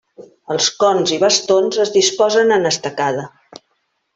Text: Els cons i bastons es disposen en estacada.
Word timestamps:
Els 0.53 0.69
cons 0.83 1.13
i 1.17 1.19
bastons 1.23 1.79
es 1.85 1.93
disposen 1.99 2.57
en 2.59 2.67
estacada. 2.71 3.31